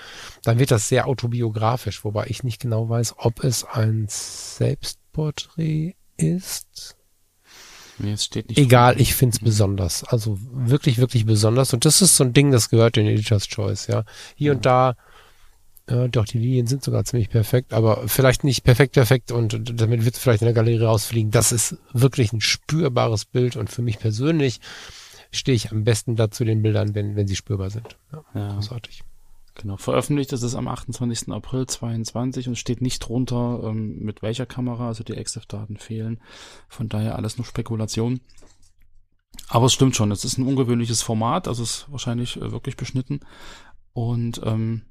dann 0.42 0.58
wird 0.58 0.70
das 0.70 0.88
sehr 0.88 1.06
autobiografisch, 1.06 2.04
wobei 2.04 2.26
ich 2.26 2.42
nicht 2.42 2.60
genau 2.60 2.88
weiß, 2.88 3.14
ob 3.18 3.44
es 3.44 3.64
ein 3.64 4.06
Selbstporträt 4.08 5.94
ist. 6.16 6.96
Nee, 7.98 8.12
es 8.12 8.24
steht 8.24 8.48
nicht 8.50 8.58
Egal, 8.58 9.00
ich 9.00 9.14
find's 9.14 9.40
mhm. 9.40 9.46
besonders. 9.46 10.04
Also 10.04 10.38
wirklich, 10.52 10.98
wirklich 10.98 11.24
besonders. 11.24 11.72
Und 11.72 11.86
das 11.86 12.02
ist 12.02 12.16
so 12.16 12.24
ein 12.24 12.34
Ding, 12.34 12.50
das 12.50 12.68
gehört 12.68 12.98
in 12.98 13.06
Editor's 13.06 13.48
Choice, 13.48 13.86
ja. 13.86 14.04
Hier 14.34 14.48
ja. 14.48 14.52
und 14.52 14.66
da 14.66 14.96
ja, 15.88 16.08
doch, 16.08 16.24
die 16.24 16.38
Linien 16.38 16.66
sind 16.66 16.82
sogar 16.82 17.04
ziemlich 17.04 17.30
perfekt, 17.30 17.72
aber 17.72 18.08
vielleicht 18.08 18.42
nicht 18.42 18.64
perfekt 18.64 18.94
perfekt 18.94 19.30
und 19.30 19.80
damit 19.80 20.04
wird 20.04 20.16
es 20.16 20.20
vielleicht 20.20 20.42
in 20.42 20.46
der 20.46 20.54
Galerie 20.54 20.82
rausfliegen. 20.82 21.30
Das 21.30 21.52
ist 21.52 21.76
wirklich 21.92 22.32
ein 22.32 22.40
spürbares 22.40 23.24
Bild 23.24 23.56
und 23.56 23.70
für 23.70 23.82
mich 23.82 23.98
persönlich 23.98 24.60
stehe 25.30 25.54
ich 25.54 25.70
am 25.70 25.84
besten 25.84 26.16
dazu 26.16 26.44
den 26.44 26.62
Bildern, 26.62 26.94
wenn, 26.94 27.14
wenn 27.14 27.28
sie 27.28 27.36
spürbar 27.36 27.70
sind. 27.70 27.96
Ja, 28.12 28.24
ja. 28.34 28.54
Großartig. 28.54 29.02
Genau, 29.54 29.76
veröffentlicht 29.78 30.32
ist 30.32 30.42
es 30.42 30.54
am 30.54 30.68
28. 30.68 31.32
April 31.32 31.66
22 31.66 32.48
und 32.48 32.56
steht 32.56 32.82
nicht 32.82 32.98
drunter, 32.98 33.62
ähm, 33.64 34.00
mit 34.00 34.22
welcher 34.22 34.44
Kamera, 34.44 34.88
also 34.88 35.02
die 35.02 35.14
EXIF-Daten 35.14 35.78
fehlen. 35.78 36.20
Von 36.68 36.88
daher 36.88 37.16
alles 37.16 37.38
nur 37.38 37.46
Spekulation. 37.46 38.20
Aber 39.48 39.66
es 39.66 39.72
stimmt 39.72 39.96
schon, 39.96 40.10
es 40.10 40.24
ist 40.24 40.36
ein 40.38 40.46
ungewöhnliches 40.46 41.02
Format, 41.02 41.48
also 41.48 41.62
es 41.62 41.70
ist 41.70 41.92
wahrscheinlich 41.92 42.36
äh, 42.36 42.52
wirklich 42.52 42.76
beschnitten. 42.76 43.20
Und 43.92 44.42
ähm, 44.44 44.82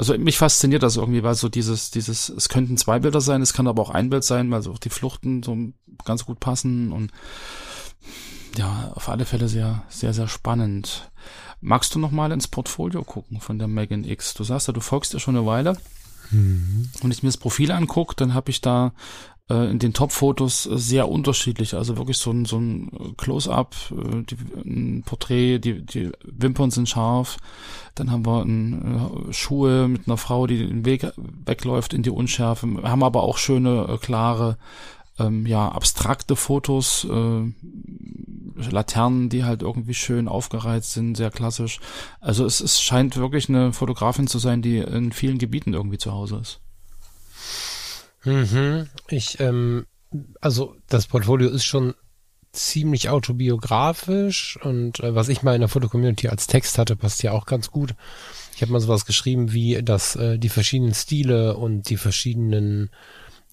also 0.00 0.16
mich 0.16 0.38
fasziniert 0.38 0.82
das 0.82 0.96
irgendwie, 0.96 1.22
weil 1.22 1.34
so 1.34 1.50
dieses, 1.50 1.90
dieses, 1.90 2.30
es 2.30 2.48
könnten 2.48 2.78
zwei 2.78 3.00
Bilder 3.00 3.20
sein, 3.20 3.42
es 3.42 3.52
kann 3.52 3.66
aber 3.66 3.82
auch 3.82 3.90
ein 3.90 4.08
Bild 4.08 4.24
sein, 4.24 4.50
weil 4.50 4.62
so 4.62 4.72
auch 4.72 4.78
die 4.78 4.88
Fluchten 4.88 5.42
so 5.42 5.54
ganz 6.06 6.24
gut 6.24 6.40
passen 6.40 6.90
und 6.90 7.10
ja, 8.56 8.92
auf 8.94 9.10
alle 9.10 9.26
Fälle 9.26 9.46
sehr, 9.46 9.82
sehr, 9.90 10.14
sehr 10.14 10.26
spannend. 10.26 11.10
Magst 11.60 11.94
du 11.94 11.98
noch 11.98 12.12
mal 12.12 12.32
ins 12.32 12.48
Portfolio 12.48 13.04
gucken 13.04 13.42
von 13.42 13.58
der 13.58 13.68
Megan 13.68 14.04
X? 14.04 14.32
Du 14.32 14.42
sagst 14.42 14.68
ja, 14.68 14.72
du 14.72 14.80
folgst 14.80 15.12
ja 15.12 15.18
schon 15.18 15.36
eine 15.36 15.44
Weile. 15.44 15.76
Mhm. 16.30 16.88
Und 17.02 17.10
ich 17.10 17.22
mir 17.22 17.28
das 17.28 17.36
Profil 17.36 17.70
angucke, 17.70 18.16
dann 18.16 18.32
habe 18.32 18.50
ich 18.50 18.62
da 18.62 18.94
in 19.54 19.78
den 19.78 19.92
Top-Fotos 19.92 20.62
sehr 20.62 21.08
unterschiedlich. 21.08 21.74
Also 21.74 21.96
wirklich 21.96 22.18
so 22.18 22.30
ein, 22.30 22.44
so 22.44 22.58
ein 22.58 23.14
Close-up, 23.16 23.74
äh, 23.90 24.60
ein 24.60 25.02
Porträt, 25.04 25.58
die, 25.58 25.84
die 25.84 26.10
Wimpern 26.24 26.70
sind 26.70 26.88
scharf. 26.88 27.38
Dann 27.94 28.10
haben 28.10 28.24
wir 28.24 28.42
ein, 28.42 29.28
äh, 29.28 29.32
Schuhe 29.32 29.88
mit 29.88 30.06
einer 30.06 30.16
Frau, 30.16 30.46
die 30.46 30.66
den 30.66 30.84
Weg 30.84 31.06
wegläuft 31.44 31.94
in 31.94 32.02
die 32.02 32.10
Unschärfe. 32.10 32.66
Wir 32.66 32.90
haben 32.90 33.02
aber 33.02 33.22
auch 33.22 33.38
schöne, 33.38 33.86
äh, 33.88 33.98
klare, 33.98 34.56
ähm, 35.18 35.46
ja, 35.46 35.68
abstrakte 35.68 36.36
Fotos, 36.36 37.04
äh, 37.04 37.52
Laternen, 38.70 39.28
die 39.28 39.44
halt 39.44 39.62
irgendwie 39.62 39.94
schön 39.94 40.28
aufgereizt 40.28 40.92
sind, 40.92 41.16
sehr 41.16 41.30
klassisch. 41.30 41.80
Also 42.20 42.44
es, 42.44 42.60
es 42.60 42.80
scheint 42.80 43.16
wirklich 43.16 43.48
eine 43.48 43.72
Fotografin 43.72 44.26
zu 44.26 44.38
sein, 44.38 44.62
die 44.62 44.78
in 44.78 45.12
vielen 45.12 45.38
Gebieten 45.38 45.74
irgendwie 45.74 45.98
zu 45.98 46.12
Hause 46.12 46.38
ist. 46.42 46.60
Mhm. 48.24 48.88
Ich, 49.08 49.40
ähm, 49.40 49.86
also 50.40 50.76
das 50.88 51.06
Portfolio 51.06 51.48
ist 51.48 51.64
schon 51.64 51.94
ziemlich 52.52 53.08
autobiografisch 53.08 54.58
und 54.62 55.00
äh, 55.00 55.14
was 55.14 55.28
ich 55.28 55.42
mal 55.42 55.54
in 55.54 55.60
der 55.60 55.68
Fotocommunity 55.68 56.28
als 56.28 56.46
Text 56.46 56.78
hatte, 56.78 56.96
passt 56.96 57.22
ja 57.22 57.32
auch 57.32 57.46
ganz 57.46 57.70
gut. 57.70 57.94
Ich 58.54 58.62
habe 58.62 58.72
mal 58.72 58.80
sowas 58.80 59.06
geschrieben 59.06 59.52
wie, 59.52 59.82
dass 59.82 60.16
äh, 60.16 60.38
die 60.38 60.48
verschiedenen 60.48 60.94
Stile 60.94 61.56
und 61.56 61.88
die 61.88 61.96
verschiedenen 61.96 62.90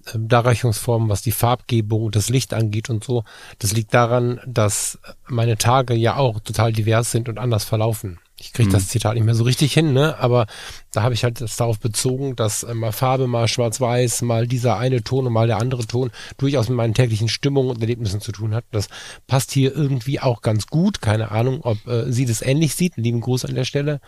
äh, 0.07 0.17
Darreichungsformen, 0.17 1.09
was 1.09 1.21
die 1.21 1.31
Farbgebung 1.31 2.05
und 2.05 2.15
das 2.15 2.29
Licht 2.29 2.53
angeht 2.53 2.89
und 2.89 3.03
so, 3.03 3.23
das 3.59 3.73
liegt 3.73 3.93
daran, 3.93 4.39
dass 4.47 4.97
meine 5.27 5.57
Tage 5.57 5.93
ja 5.93 6.15
auch 6.15 6.39
total 6.39 6.73
divers 6.73 7.11
sind 7.11 7.29
und 7.29 7.37
anders 7.37 7.65
verlaufen. 7.65 8.19
Ich 8.39 8.53
kriege 8.53 8.69
das 8.69 8.83
mhm. 8.83 8.87
Zitat 8.87 9.15
nicht 9.15 9.23
mehr 9.23 9.33
so 9.33 9.43
richtig 9.43 9.73
hin, 9.73 9.93
ne? 9.93 10.17
Aber 10.19 10.45
da 10.91 11.01
habe 11.01 11.15
ich 11.15 11.23
halt 11.23 11.41
das 11.41 11.55
darauf 11.55 11.79
bezogen, 11.79 12.35
dass 12.35 12.63
äh, 12.63 12.73
mal 12.73 12.91
Farbe, 12.91 13.27
mal 13.27 13.47
Schwarz-Weiß, 13.47 14.21
mal 14.21 14.47
dieser 14.47 14.77
eine 14.77 15.03
Ton 15.03 15.25
und 15.25 15.33
mal 15.33 15.47
der 15.47 15.57
andere 15.57 15.87
Ton 15.87 16.11
durchaus 16.37 16.69
mit 16.69 16.77
meinen 16.77 16.93
täglichen 16.93 17.29
Stimmungen 17.29 17.71
und 17.71 17.81
Erlebnissen 17.81 18.21
zu 18.21 18.31
tun 18.31 18.53
hat. 18.53 18.65
Das 18.71 18.89
passt 19.25 19.51
hier 19.51 19.75
irgendwie 19.75 20.19
auch 20.19 20.41
ganz 20.41 20.67
gut. 20.67 21.01
Keine 21.01 21.31
Ahnung, 21.31 21.61
ob 21.61 21.85
äh, 21.87 22.11
sie 22.11 22.25
das 22.25 22.43
ähnlich 22.43 22.75
sieht. 22.75 22.95
lieben 22.97 23.21
Gruß 23.21 23.45
an 23.45 23.55
der 23.55 23.65
Stelle. 23.65 24.01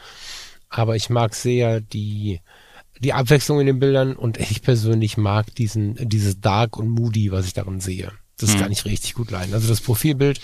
Aber 0.70 0.96
ich 0.96 1.10
mag 1.10 1.34
sehr 1.34 1.82
die 1.82 2.40
die 3.00 3.14
Abwechslung 3.14 3.62
in 3.62 3.66
den 3.66 3.80
Bildern 3.80 4.16
und 4.16 4.38
ich 4.38 4.62
persönlich 4.62 5.18
mag 5.18 5.56
diesen 5.56 5.96
dieses 6.08 6.42
Dark 6.42 6.78
und 6.78 6.90
Moody, 6.90 7.32
was 7.32 7.46
ich 7.46 7.54
darin 7.54 7.80
sehe. 7.80 8.12
Das 8.40 8.54
hm. 8.54 8.60
kann 8.60 8.72
ich 8.72 8.86
richtig 8.86 9.14
gut 9.14 9.32
leiden. 9.32 9.54
Also 9.54 9.68
das 9.68 9.82
Profilbild, 9.82 10.40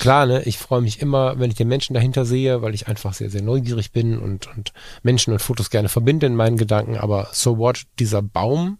klar, 0.00 0.26
ne, 0.26 0.42
ich 0.42 0.58
freue 0.58 0.80
mich 0.80 1.00
immer, 1.00 1.38
wenn 1.38 1.50
ich 1.50 1.56
den 1.56 1.68
Menschen 1.68 1.94
dahinter 1.94 2.24
sehe, 2.24 2.62
weil 2.62 2.74
ich 2.74 2.88
einfach 2.88 3.14
sehr, 3.14 3.30
sehr 3.30 3.42
neugierig 3.42 3.92
bin 3.92 4.18
und, 4.18 4.48
und 4.48 4.72
Menschen 5.02 5.32
und 5.32 5.38
Fotos 5.40 5.70
gerne 5.70 5.88
verbinde 5.88 6.26
in 6.26 6.34
meinen 6.34 6.56
Gedanken. 6.56 6.96
Aber 6.96 7.28
so 7.32 7.58
what, 7.58 7.84
dieser 7.98 8.22
Baum 8.22 8.78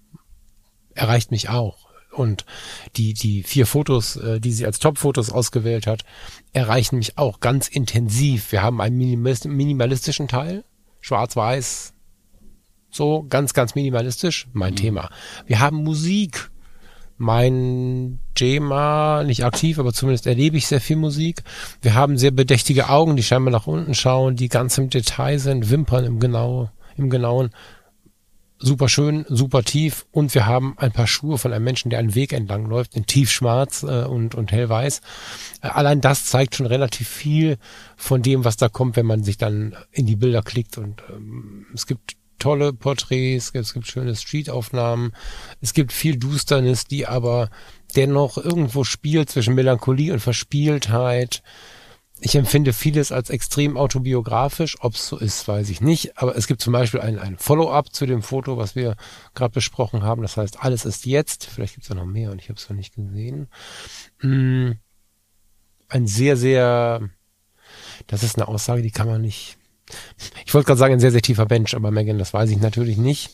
erreicht 0.95 1.31
mich 1.31 1.49
auch. 1.49 1.89
Und 2.11 2.45
die, 2.97 3.15
die 3.15 3.45
vier 3.45 3.67
Fotos, 3.67 4.17
äh, 4.17 4.41
die 4.41 4.51
sie 4.51 4.67
als 4.67 4.81
Top-Fotos 4.81 5.31
ausgewählt 5.31 5.87
hat, 5.87 6.03
erreichen 6.53 6.97
mich 6.97 7.17
auch 7.19 7.39
ganz 7.39 7.69
intensiv. 7.69 8.51
Wir 8.51 8.63
haben 8.63 8.81
einen 8.81 8.97
minimalistischen 8.99 10.27
Teil, 10.27 10.65
schwarz-weiß, 11.01 11.93
so 12.91 13.25
ganz, 13.29 13.55
ganz 13.55 13.77
minimalistisch, 13.77 14.49
mein 14.53 14.73
mhm. 14.73 14.77
Thema. 14.77 15.11
Wir 15.47 15.61
haben 15.61 15.85
Musik, 15.85 16.51
mein 17.21 18.19
Thema, 18.35 19.25
nicht 19.25 19.45
aktiv, 19.45 19.79
aber 19.79 19.93
zumindest 19.93 20.27
erlebe 20.27 20.57
ich 20.57 20.67
sehr 20.67 20.81
viel 20.81 20.97
Musik. 20.97 21.43
Wir 21.83 21.95
haben 21.95 22.17
sehr 22.17 22.31
bedächtige 22.31 22.89
Augen, 22.89 23.15
die 23.15 23.23
scheinbar 23.23 23.53
nach 23.53 23.67
unten 23.67 23.93
schauen, 23.93 24.37
die 24.37 24.49
ganz 24.49 24.79
im 24.79 24.89
Detail 24.89 25.39
sind, 25.39 25.69
Wimpern 25.69 26.07
im 26.07 26.19
genau, 26.19 26.71
im 26.97 27.11
genauen. 27.11 27.51
Super 28.59 28.89
schön, 28.89 29.27
super 29.29 29.63
tief 29.63 30.07
und 30.13 30.35
wir 30.35 30.47
haben 30.47 30.75
ein 30.79 30.93
paar 30.93 31.07
Schuhe 31.07 31.37
von 31.37 31.53
einem 31.53 31.65
Menschen, 31.65 31.91
der 31.91 31.99
einen 31.99 32.15
Weg 32.15 32.33
entlang 32.33 32.65
läuft, 32.65 32.97
in 32.97 33.05
tiefschwarz 33.05 33.83
äh, 33.83 34.05
und, 34.05 34.35
und 34.35 34.51
hellweiß. 34.51 35.03
Äh, 35.61 35.69
allein 35.69 36.01
das 36.01 36.25
zeigt 36.25 36.55
schon 36.57 36.67
relativ 36.67 37.07
viel 37.07 37.59
von 37.97 38.23
dem, 38.23 38.47
was 38.47 38.57
da 38.57 38.71
kommt, 38.71 38.97
wenn 38.97 39.07
man 39.07 39.25
sich 39.25 39.37
dann 39.37 39.77
in 39.93 40.07
die 40.07 40.17
Bilder 40.17 40.41
klickt 40.41 40.79
und 40.79 41.03
ähm, 41.11 41.67
es 41.75 41.87
gibt 41.87 42.17
tolle 42.41 42.73
Porträts, 42.73 43.53
es 43.55 43.73
gibt 43.73 43.87
schöne 43.87 44.17
Streetaufnahmen, 44.17 45.13
es 45.61 45.73
gibt 45.73 45.93
viel 45.93 46.17
Dusternis, 46.19 46.85
die 46.85 47.07
aber 47.07 47.51
dennoch 47.95 48.37
irgendwo 48.37 48.83
spielt 48.83 49.31
zwischen 49.31 49.55
Melancholie 49.55 50.13
und 50.13 50.21
Verspieltheit. 50.21 51.43
Ich 52.23 52.35
empfinde 52.35 52.73
vieles 52.75 53.13
als 53.13 53.31
extrem 53.31 53.79
autobiografisch. 53.79 54.77
Ob 54.81 54.95
es 54.95 55.09
so 55.09 55.17
ist, 55.17 55.49
weiß 55.49 55.71
ich 55.71 55.81
nicht. 55.81 56.19
Aber 56.19 56.37
es 56.37 56.47
gibt 56.47 56.61
zum 56.61 56.73
Beispiel 56.75 57.01
ein, 57.01 57.19
ein 57.19 57.39
Follow-up 57.39 57.95
zu 57.95 58.05
dem 58.05 58.23
Foto, 58.23 58.59
was 58.59 58.77
wir 58.77 58.97
gerade 59.35 59.55
besprochen 59.55 60.03
haben. 60.03 60.21
Das 60.21 60.37
heißt, 60.37 60.63
alles 60.63 60.85
ist 60.85 61.07
jetzt. 61.07 61.47
Vielleicht 61.47 61.75
gibt 61.75 61.85
es 61.85 61.89
ja 61.89 61.95
noch 61.95 62.05
mehr 62.05 62.31
und 62.31 62.41
ich 62.41 62.51
habe 62.51 62.59
es 62.59 62.69
noch 62.69 62.77
nicht 62.77 62.95
gesehen. 62.95 63.49
Hm. 64.19 64.79
Ein 65.89 66.07
sehr, 66.07 66.37
sehr, 66.37 67.09
das 68.07 68.23
ist 68.23 68.37
eine 68.37 68.49
Aussage, 68.49 68.83
die 68.83 68.91
kann 68.91 69.09
man 69.09 69.23
nicht 69.23 69.57
ich 70.45 70.55
wollte 70.55 70.67
gerade 70.67 70.79
sagen, 70.79 70.95
ein 70.95 71.01
sehr, 71.01 71.13
sehr 71.13 71.23
tiefer 71.23 71.47
Bench, 71.47 71.75
aber 71.75 71.91
Megan, 71.91 72.19
das 72.19 72.33
weiß 72.33 72.51
ich 72.51 72.61
natürlich 72.61 72.97
nicht. 72.97 73.31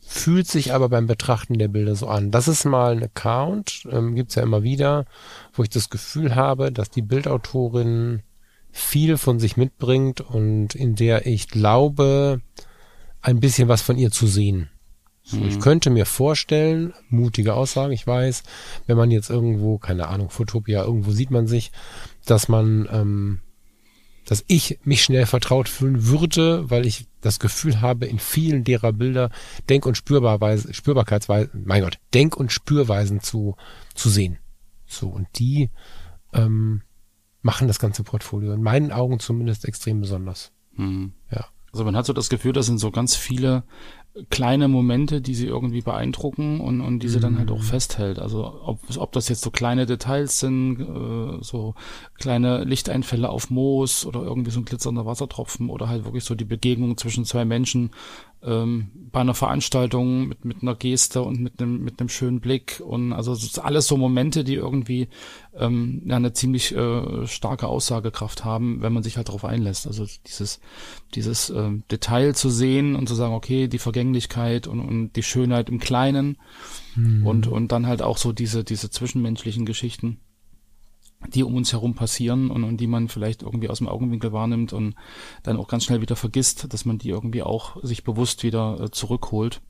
Fühlt 0.00 0.46
sich 0.46 0.72
aber 0.72 0.88
beim 0.88 1.06
Betrachten 1.06 1.58
der 1.58 1.68
Bilder 1.68 1.94
so 1.94 2.06
an. 2.06 2.30
Das 2.30 2.48
ist 2.48 2.64
mal 2.64 2.92
ein 2.92 3.02
Account, 3.02 3.86
ähm, 3.90 4.14
gibt's 4.14 4.36
ja 4.36 4.42
immer 4.42 4.62
wieder, 4.62 5.04
wo 5.52 5.62
ich 5.62 5.68
das 5.68 5.90
Gefühl 5.90 6.34
habe, 6.34 6.72
dass 6.72 6.90
die 6.90 7.02
Bildautorin 7.02 8.22
viel 8.70 9.16
von 9.16 9.38
sich 9.38 9.56
mitbringt 9.56 10.20
und 10.20 10.74
in 10.74 10.94
der 10.94 11.26
ich 11.26 11.48
glaube, 11.48 12.40
ein 13.20 13.40
bisschen 13.40 13.68
was 13.68 13.82
von 13.82 13.98
ihr 13.98 14.10
zu 14.10 14.26
sehen. 14.26 14.70
So, 15.22 15.36
Ich 15.38 15.56
mhm. 15.56 15.60
könnte 15.60 15.90
mir 15.90 16.06
vorstellen, 16.06 16.94
mutige 17.10 17.52
Aussage, 17.52 17.92
ich 17.92 18.06
weiß, 18.06 18.44
wenn 18.86 18.96
man 18.96 19.10
jetzt 19.10 19.28
irgendwo, 19.28 19.76
keine 19.76 20.08
Ahnung, 20.08 20.30
Fotopia, 20.30 20.84
irgendwo 20.84 21.10
sieht 21.10 21.30
man 21.30 21.46
sich, 21.46 21.70
dass 22.24 22.48
man 22.48 22.88
ähm, 22.90 23.40
dass 24.28 24.44
ich 24.46 24.78
mich 24.84 25.02
schnell 25.02 25.24
vertraut 25.24 25.70
fühlen 25.70 26.06
würde, 26.06 26.70
weil 26.70 26.84
ich 26.84 27.06
das 27.22 27.38
Gefühl 27.38 27.80
habe, 27.80 28.04
in 28.04 28.18
vielen 28.18 28.62
derer 28.62 28.92
Bilder 28.92 29.30
Denk- 29.70 29.86
und 29.86 29.96
Spürbarweise, 29.96 30.74
Spürbarkeitsweisen, 30.74 31.64
mein 31.64 31.82
Gott, 31.82 31.98
Denk- 32.12 32.36
und 32.36 32.52
Spürweisen 32.52 33.20
zu, 33.20 33.56
zu 33.94 34.10
sehen. 34.10 34.38
So, 34.86 35.08
und 35.08 35.28
die 35.38 35.70
ähm, 36.34 36.82
machen 37.40 37.68
das 37.68 37.78
ganze 37.78 38.04
Portfolio 38.04 38.52
in 38.52 38.62
meinen 38.62 38.92
Augen 38.92 39.18
zumindest 39.18 39.64
extrem 39.64 40.02
besonders. 40.02 40.52
Mhm. 40.76 41.14
Ja. 41.30 41.46
Also 41.72 41.84
man 41.86 41.96
hat 41.96 42.04
so 42.04 42.12
das 42.12 42.28
Gefühl, 42.28 42.52
das 42.52 42.66
sind 42.66 42.78
so 42.78 42.90
ganz 42.90 43.16
viele 43.16 43.64
kleine 44.30 44.68
Momente, 44.68 45.20
die 45.20 45.34
sie 45.34 45.46
irgendwie 45.46 45.80
beeindrucken 45.80 46.60
und, 46.60 46.80
und 46.80 47.00
die 47.00 47.08
sie 47.08 47.20
dann 47.20 47.38
halt 47.38 47.50
auch 47.50 47.58
mhm. 47.58 47.62
festhält. 47.62 48.18
Also 48.18 48.60
ob, 48.64 48.80
ob 48.96 49.12
das 49.12 49.28
jetzt 49.28 49.42
so 49.42 49.50
kleine 49.50 49.86
Details 49.86 50.40
sind, 50.40 50.80
äh, 50.80 51.42
so 51.42 51.74
kleine 52.18 52.64
Lichteinfälle 52.64 53.28
auf 53.28 53.50
Moos 53.50 54.04
oder 54.06 54.22
irgendwie 54.22 54.50
so 54.50 54.60
ein 54.60 54.64
glitzernder 54.64 55.06
Wassertropfen 55.06 55.70
oder 55.70 55.88
halt 55.88 56.04
wirklich 56.04 56.24
so 56.24 56.34
die 56.34 56.44
Begegnung 56.44 56.96
zwischen 56.96 57.24
zwei 57.24 57.44
Menschen, 57.44 57.90
ähm, 58.42 58.90
bei 59.10 59.20
einer 59.20 59.34
Veranstaltung 59.34 60.28
mit, 60.28 60.44
mit 60.44 60.62
einer 60.62 60.74
Geste 60.74 61.22
und 61.22 61.40
mit 61.40 61.60
einem, 61.60 61.82
mit 61.82 61.98
einem 61.98 62.08
schönen 62.08 62.40
Blick. 62.40 62.80
Und 62.84 63.12
also 63.12 63.36
alles 63.60 63.86
so 63.86 63.96
Momente, 63.96 64.44
die 64.44 64.54
irgendwie 64.54 65.08
ähm, 65.56 66.02
ja, 66.06 66.16
eine 66.16 66.32
ziemlich 66.32 66.74
äh, 66.74 67.26
starke 67.26 67.66
Aussagekraft 67.66 68.44
haben, 68.44 68.80
wenn 68.82 68.92
man 68.92 69.02
sich 69.02 69.16
halt 69.16 69.28
darauf 69.28 69.44
einlässt. 69.44 69.86
Also 69.86 70.06
dieses, 70.26 70.60
dieses 71.14 71.50
äh, 71.50 71.70
Detail 71.90 72.34
zu 72.34 72.50
sehen 72.50 72.94
und 72.94 73.08
zu 73.08 73.14
sagen, 73.14 73.34
okay, 73.34 73.68
die 73.68 73.78
Vergänglichkeit 73.78 74.66
und, 74.66 74.80
und 74.80 75.12
die 75.14 75.22
Schönheit 75.22 75.68
im 75.68 75.78
Kleinen 75.78 76.38
mhm. 76.94 77.26
und, 77.26 77.46
und 77.46 77.72
dann 77.72 77.86
halt 77.86 78.02
auch 78.02 78.18
so 78.18 78.32
diese, 78.32 78.62
diese 78.64 78.90
zwischenmenschlichen 78.90 79.66
Geschichten 79.66 80.20
die 81.26 81.42
um 81.42 81.56
uns 81.56 81.72
herum 81.72 81.94
passieren 81.94 82.50
und, 82.50 82.64
und 82.64 82.76
die 82.78 82.86
man 82.86 83.08
vielleicht 83.08 83.42
irgendwie 83.42 83.68
aus 83.68 83.78
dem 83.78 83.88
Augenwinkel 83.88 84.32
wahrnimmt 84.32 84.72
und 84.72 84.94
dann 85.42 85.56
auch 85.56 85.68
ganz 85.68 85.84
schnell 85.84 86.00
wieder 86.00 86.16
vergisst, 86.16 86.72
dass 86.72 86.84
man 86.84 86.98
die 86.98 87.08
irgendwie 87.08 87.42
auch 87.42 87.76
sich 87.82 88.04
bewusst 88.04 88.44
wieder 88.44 88.80
äh, 88.80 88.90
zurückholt. 88.90 89.60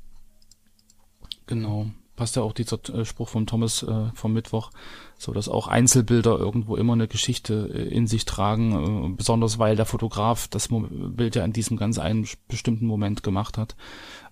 Genau. 1.46 1.86
Passt 2.18 2.34
ja 2.34 2.42
auch 2.42 2.52
dieser 2.52 2.78
äh, 2.92 3.04
Spruch 3.04 3.28
von 3.28 3.46
Thomas 3.46 3.84
äh, 3.84 4.10
vom 4.12 4.32
Mittwoch, 4.32 4.72
so 5.16 5.32
dass 5.32 5.48
auch 5.48 5.68
Einzelbilder 5.68 6.36
irgendwo 6.36 6.74
immer 6.74 6.94
eine 6.94 7.06
Geschichte 7.06 7.70
äh, 7.72 7.94
in 7.94 8.08
sich 8.08 8.24
tragen, 8.24 9.12
äh, 9.12 9.16
besonders 9.16 9.60
weil 9.60 9.76
der 9.76 9.86
Fotograf 9.86 10.48
das 10.48 10.68
Mo 10.68 10.80
Bild 10.90 11.36
ja 11.36 11.44
in 11.44 11.52
diesem 11.52 11.76
ganz 11.76 11.98
einen 12.00 12.26
bestimmten 12.48 12.86
Moment 12.86 13.22
gemacht 13.22 13.56
hat, 13.56 13.76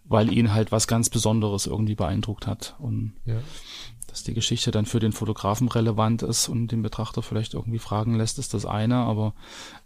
weil 0.04 0.32
ihn 0.32 0.52
halt 0.52 0.72
was 0.72 0.88
ganz 0.88 1.10
Besonderes 1.10 1.66
irgendwie 1.66 1.94
beeindruckt 1.94 2.48
hat. 2.48 2.74
Und 2.80 3.12
ja 3.24 3.36
dass 4.16 4.22
die 4.22 4.32
Geschichte 4.32 4.70
dann 4.70 4.86
für 4.86 4.98
den 4.98 5.12
Fotografen 5.12 5.68
relevant 5.68 6.22
ist 6.22 6.48
und 6.48 6.68
den 6.68 6.80
Betrachter 6.80 7.22
vielleicht 7.22 7.52
irgendwie 7.52 7.78
fragen 7.78 8.14
lässt, 8.14 8.38
ist 8.38 8.54
das 8.54 8.64
eine, 8.64 8.96
aber 8.96 9.34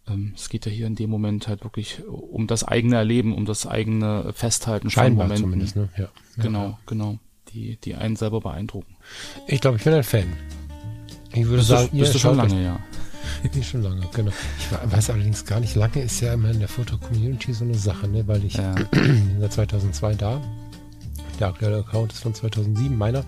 ähm, 0.07 0.35
es 0.37 0.49
geht 0.49 0.67
ja 0.67 0.73
hier 0.73 0.87
in 0.87 0.95
dem 0.95 1.11
Moment 1.11 1.49
halt 1.49 1.65
wirklich 1.65 2.05
um 2.07 2.47
das 2.47 2.63
eigene 2.63 2.95
Erleben, 2.95 3.35
um 3.35 3.45
das 3.45 3.67
eigene 3.67 4.33
Festhalten 4.33 4.89
Scheinbar 4.89 5.27
von 5.27 5.41
Momenten. 5.41 5.69
zumindest, 5.69 5.77
ne? 5.77 5.89
Ja. 5.97 6.09
Genau, 6.41 6.65
ja. 6.65 6.79
genau. 6.87 7.19
Die, 7.53 7.77
die 7.77 7.95
einen 7.95 8.17
selber 8.17 8.41
beeindrucken. 8.41 8.95
Ich 9.47 9.61
glaube, 9.61 9.77
ich 9.79 9.85
bin 9.85 9.93
ein 9.93 10.05
Fan. 10.05 10.33
Ich 11.33 11.45
würde 11.45 11.59
bist 11.59 11.69
sagen, 11.69 11.89
du, 11.93 11.99
bist 11.99 12.15
du 12.15 12.19
schon 12.19 12.37
lange, 12.37 12.63
ja. 12.63 12.79
Nicht 13.55 13.71
schon 13.71 13.83
lange, 13.83 14.07
genau. 14.15 14.33
Ich 14.59 14.93
weiß 14.93 15.11
allerdings 15.11 15.45
gar 15.45 15.61
nicht, 15.61 15.75
lange 15.75 16.03
ist 16.03 16.21
ja 16.21 16.35
immer 16.35 16.51
in 16.51 16.59
der 16.59 16.69
Foto-Community 16.69 17.53
so 17.53 17.65
eine 17.65 17.75
Sache, 17.75 18.09
ne? 18.09 18.27
weil 18.27 18.45
ich 18.45 18.55
Ja. 18.55 18.75
bin 18.91 19.37
seit 19.41 19.53
2002 19.53 20.15
da. 20.15 20.41
Der 21.39 21.49
aktuelle 21.49 21.79
Account 21.79 22.13
ist 22.13 22.23
von 22.23 22.35
2007, 22.35 22.97
meiner. 22.97 23.25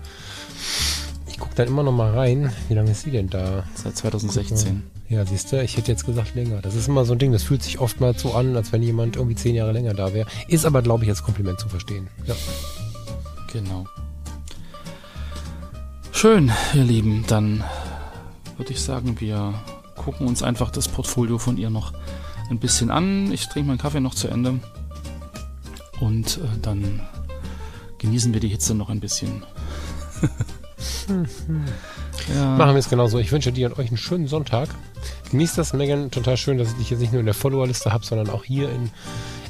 Ich 1.27 1.39
gucke 1.39 1.55
dann 1.55 1.67
immer 1.67 1.83
noch 1.83 1.91
mal 1.91 2.11
rein. 2.13 2.51
Wie 2.67 2.75
lange 2.75 2.91
ist 2.91 3.01
sie 3.01 3.11
denn 3.11 3.29
da? 3.29 3.63
Seit 3.75 3.97
2016. 3.97 4.83
Ja, 5.09 5.25
siehst 5.25 5.51
du, 5.51 5.61
ich 5.61 5.77
hätte 5.77 5.91
jetzt 5.91 6.05
gesagt 6.05 6.35
länger. 6.35 6.61
Das 6.61 6.75
ist 6.75 6.87
immer 6.87 7.05
so 7.05 7.13
ein 7.13 7.19
Ding, 7.19 7.31
das 7.31 7.43
fühlt 7.43 7.63
sich 7.63 7.79
oftmals 7.79 8.21
so 8.21 8.33
an, 8.33 8.55
als 8.55 8.71
wenn 8.71 8.83
jemand 8.83 9.15
irgendwie 9.15 9.35
zehn 9.35 9.55
Jahre 9.55 9.71
länger 9.71 9.93
da 9.93 10.13
wäre. 10.13 10.27
Ist 10.47 10.65
aber, 10.65 10.81
glaube 10.81 11.03
ich, 11.03 11.09
als 11.09 11.23
Kompliment 11.23 11.59
zu 11.59 11.69
verstehen. 11.69 12.07
Ja. 12.25 12.35
Genau. 13.51 13.85
Schön, 16.23 16.53
ihr 16.73 16.85
Lieben. 16.85 17.25
Dann 17.27 17.65
würde 18.55 18.71
ich 18.71 18.79
sagen, 18.79 19.19
wir 19.19 19.55
gucken 19.97 20.25
uns 20.25 20.41
einfach 20.41 20.71
das 20.71 20.87
Portfolio 20.87 21.37
von 21.37 21.57
ihr 21.57 21.69
noch 21.69 21.91
ein 22.49 22.59
bisschen 22.59 22.91
an. 22.91 23.29
Ich 23.33 23.49
trinke 23.49 23.67
meinen 23.67 23.77
Kaffee 23.77 23.99
noch 23.99 24.15
zu 24.15 24.29
Ende. 24.29 24.61
Und 25.99 26.37
äh, 26.37 26.59
dann 26.61 27.01
genießen 27.97 28.33
wir 28.33 28.39
die 28.39 28.47
Hitze 28.47 28.73
noch 28.73 28.87
ein 28.89 29.01
bisschen. 29.01 29.43
ja, 32.33 32.55
Machen 32.55 32.75
wir 32.75 32.79
es 32.79 32.89
genauso. 32.89 33.19
Ich 33.19 33.33
wünsche 33.33 33.51
dir 33.51 33.67
und 33.67 33.77
euch 33.77 33.89
einen 33.89 33.97
schönen 33.97 34.27
Sonntag. 34.27 34.69
Genießt 35.29 35.57
das, 35.57 35.73
Megan. 35.73 36.09
Total 36.09 36.37
schön, 36.37 36.57
dass 36.57 36.69
ich 36.69 36.77
dich 36.77 36.89
jetzt 36.91 37.01
nicht 37.01 37.11
nur 37.11 37.19
in 37.19 37.25
der 37.25 37.35
Followerliste 37.35 37.91
habe, 37.91 38.05
sondern 38.05 38.29
auch 38.29 38.45
hier 38.45 38.69
in 38.69 38.91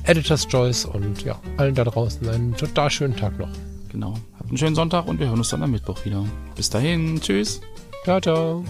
Editor's 0.05 0.47
Choice. 0.47 0.85
Und 0.85 1.21
ja, 1.21 1.39
allen 1.57 1.75
da 1.75 1.83
draußen 1.83 2.27
einen 2.27 2.57
total 2.57 2.89
schönen 2.89 3.15
Tag 3.15 3.37
noch. 3.37 3.49
Genau. 3.93 4.15
Habt 4.37 4.49
einen 4.49 4.57
schönen 4.57 4.75
Sonntag 4.75 5.07
und 5.07 5.19
wir 5.19 5.27
hören 5.27 5.37
uns 5.37 5.49
dann 5.49 5.63
am 5.63 5.71
Mittwoch 5.71 6.03
wieder. 6.03 6.25
Bis 6.55 6.69
dahin. 6.69 7.21
Tschüss. 7.21 7.61
Ciao, 8.03 8.19
ciao. 8.19 8.65